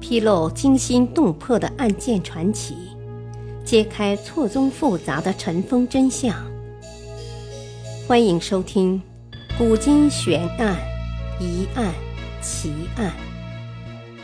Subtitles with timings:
[0.00, 2.76] 披露惊心动魄的案件传奇，
[3.64, 6.34] 揭开错综复杂的尘封真相。
[8.06, 9.02] 欢迎收听
[9.58, 10.76] 《古今悬案、
[11.40, 11.92] 疑案、
[12.40, 13.12] 奇案》，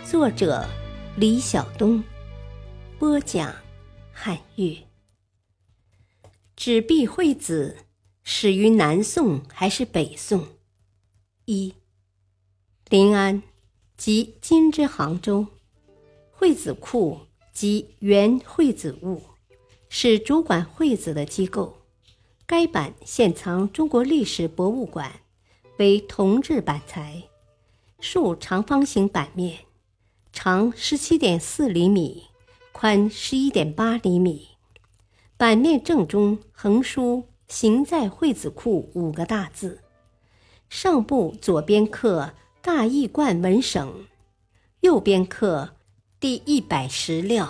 [0.09, 0.65] 作者
[1.17, 2.03] 李晓东，
[2.99, 3.53] 播讲
[4.13, 4.77] 汉乐。
[6.55, 7.79] 纸币会子
[8.23, 10.47] 始于南宋还是北宋？
[11.47, 11.75] 一，
[12.89, 13.43] 临安
[13.97, 15.49] 即今之杭州，
[16.43, 17.21] 会子库
[17.53, 19.23] 即原会子物，
[19.89, 21.73] 是主管会子的机构。
[22.47, 25.21] 该版现藏中国历史博物馆，
[25.79, 27.23] 为铜制板材，
[28.01, 29.57] 竖长方形版面，
[30.33, 32.25] 长十七点四厘米，
[32.73, 34.49] 宽十一点八厘米。
[35.37, 39.79] 版面正中横书“行在会子库”五个大字，
[40.69, 44.07] 上部左边刻“大义观文省”，
[44.83, 45.77] 右边刻
[46.23, 47.45] “第一百十六”，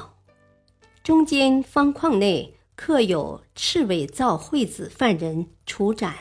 [1.04, 6.14] 中间方框内刻有赤尾造会子犯人处斩，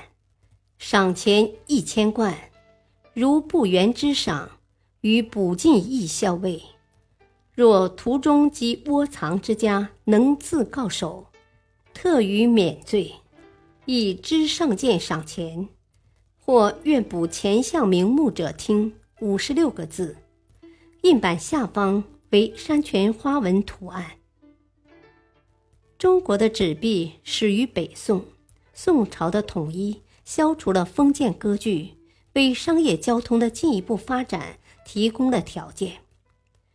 [0.78, 2.38] 赏钱一千贯，
[3.14, 4.60] 如不原之赏，
[5.00, 6.62] 与补进义校尉。
[7.56, 11.28] 若途中及窝藏之家能自告首。
[11.94, 13.14] 特予免罪，
[13.86, 15.70] 以知上见赏钱，
[16.38, 18.94] 或愿补前项名目者听。
[19.22, 20.18] 五十六个字，
[21.04, 24.12] 印版下方为山泉花纹图案。
[25.98, 28.26] 中国的纸币始于北宋，
[28.74, 31.98] 宋朝的统一消除了封建割据，
[32.34, 35.98] 为商业交通的进一步发展提供了条件。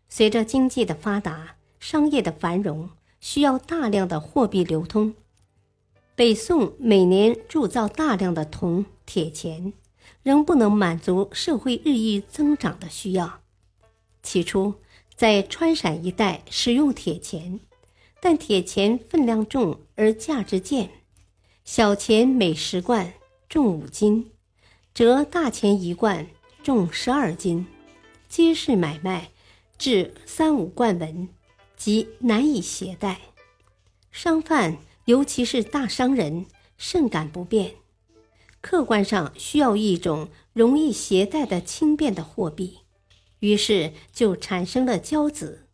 [0.08, 2.90] 随着经济的发达，商业的繁荣。
[3.18, 5.14] 需要大量的货币流通，
[6.14, 9.72] 北宋每年铸造大量的铜铁钱，
[10.22, 13.40] 仍不能满足社会日益增长的需要。
[14.22, 14.74] 起初，
[15.16, 17.58] 在川陕一带使用铁钱，
[18.20, 20.90] 但铁钱分量重而价值贱，
[21.64, 23.14] 小钱每十贯
[23.48, 24.30] 重五斤，
[24.92, 26.26] 折大钱一贯
[26.62, 27.66] 重十二斤，
[28.28, 29.30] 皆是买卖
[29.78, 31.28] 至三五贯文。
[31.78, 33.20] 即难以携带，
[34.10, 36.46] 商贩尤其是大商人
[36.78, 37.74] 甚感不便。
[38.62, 42.78] 客观上需要一种容易携带的轻便的货币，
[43.40, 45.66] 于是就产生了交子。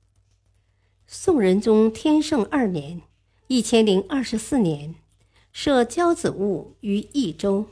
[1.06, 3.02] 宋仁宗天圣二年
[3.48, 4.94] （一千零二十四年），
[5.52, 7.66] 设交子务于益州，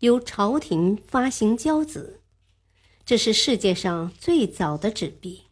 [0.00, 2.20] 由朝廷发行交子，
[3.04, 5.44] 这是世界上最早的纸币。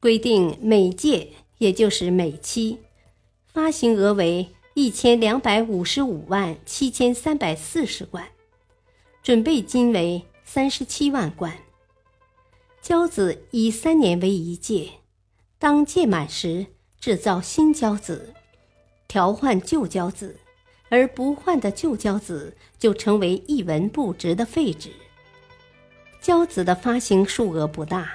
[0.00, 2.78] 规定每届，也就是每期，
[3.44, 8.28] 发行额为一千两百五十五万七千三百四十贯，
[9.22, 11.58] 准备金为三十七万贯。
[12.80, 14.90] 交子以三年为一届，
[15.58, 16.66] 当届满时
[16.98, 18.32] 制造新交子，
[19.06, 20.40] 调换旧交子，
[20.88, 24.90] 而不换的旧交子就成为一文不值的废纸。
[26.20, 28.10] 交子的发行数额不大。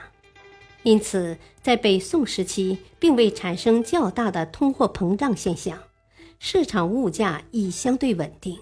[0.81, 5.83] 因此，在北宋时期，并未产生较大的通货膨胀现象，
[6.39, 8.59] 市场物价已相对稳定。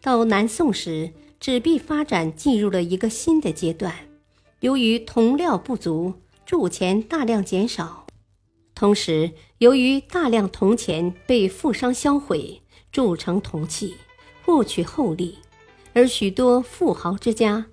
[0.00, 4.11] 到南宋时，纸币发展进入了一个新的阶段。
[4.62, 6.14] 由于铜料不足，
[6.46, 8.06] 铸钱大量减少；
[8.76, 12.62] 同时，由于大量铜钱被富商销毁，
[12.92, 13.96] 铸成铜器，
[14.44, 15.36] 获取厚利，
[15.94, 17.66] 而许多富豪之家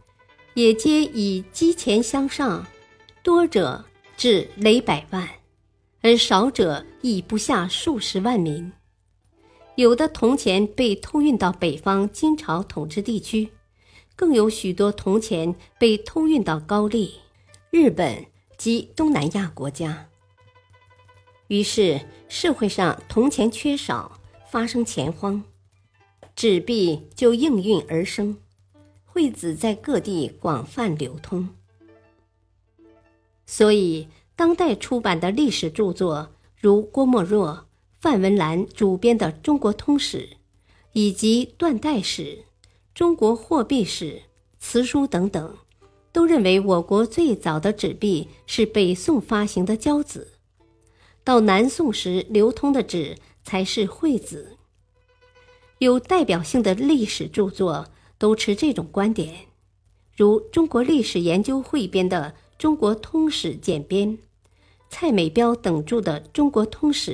[0.55, 2.65] 也皆以积钱相上。
[3.21, 3.85] 多者
[4.17, 5.29] 至累百万，
[6.01, 8.71] 而少者亦不下数十万名。
[9.75, 13.49] 有的铜钱被偷运到北方金朝统治地区，
[14.19, 17.21] 更有许多铜钱被偷运到高丽、
[17.71, 18.25] 日本
[18.57, 20.09] 及东南亚国家。
[21.47, 24.19] 于是社会上铜钱缺少，
[24.51, 25.41] 发生钱荒，
[26.35, 28.37] 纸币就应运而生，
[29.05, 31.47] 惠子在各地广泛流通。
[33.45, 36.29] 所以，当代出版的历史著作，
[36.59, 37.69] 如郭沫若、
[38.01, 40.17] 范文澜主编的《中国通史》，
[40.91, 42.23] 以及《断代史》
[42.99, 44.11] 《中国货币史》
[44.59, 45.55] 词书等等，
[46.11, 50.33] 都认为我国最早的纸币是北宋发行的交子，
[51.23, 54.57] 到南宋时流通的纸才是会子。
[55.77, 57.87] 有代表性的历史著作
[58.17, 59.33] 都持这种观点，
[60.17, 62.35] 如中国历史研究汇编的。
[62.61, 64.09] 《中国通史简编》，
[64.89, 67.13] 蔡美彪等著的《中国通史》，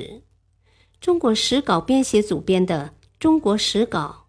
[1.00, 2.90] 中国史稿编写组编的
[3.20, 4.25] 《中国史稿》，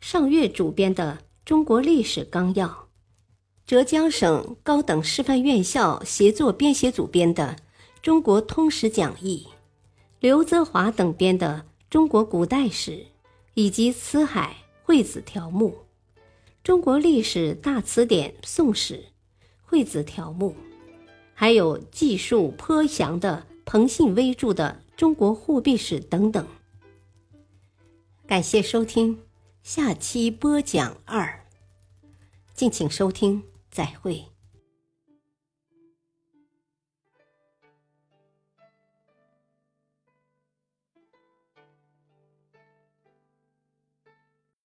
[0.00, 2.66] 尚岳主编的《中国历史纲要》，
[3.66, 7.56] 浙江省高等师范院校协作编写组编的
[8.00, 9.46] 《中国通史讲义》，
[10.20, 12.92] 刘泽华等编的《中国古代史》，
[13.54, 14.56] 以及《辞海》
[14.86, 15.70] 《惠子条目》，
[16.62, 18.94] 《中国历史大词典》《宋史》
[19.64, 20.50] 《惠子条目》，
[21.34, 26.46] 还有记述颇详的彭信威著的《中国货币史》等等。
[28.26, 29.18] 感谢收听，
[29.70, 31.40] 下期播讲二，
[32.54, 33.44] 敬请收听。
[33.70, 34.24] 再会。